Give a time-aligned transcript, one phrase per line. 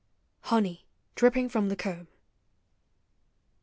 [0.45, 2.07] HONEY DRIPPING FROM THE COMB.